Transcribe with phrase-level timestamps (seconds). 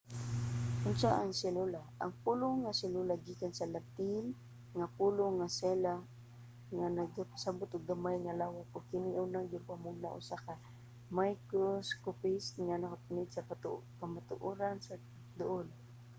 [0.89, 1.81] unsa ang selula?
[2.03, 4.25] ang pulong nga selula gikan sa latin
[4.77, 5.95] nga pulong nga cella
[6.77, 10.55] nga nagpasabut og gamay nga lawak ug kini unang gimugna sa usa ka
[11.19, 14.93] microscopist nga nagapaniid sa katukoran sa
[15.39, 15.67] duul